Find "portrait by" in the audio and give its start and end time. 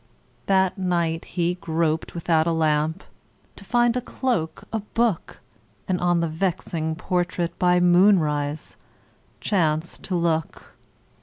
6.95-7.79